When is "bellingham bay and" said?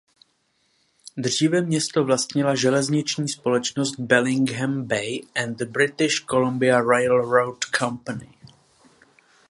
3.99-5.61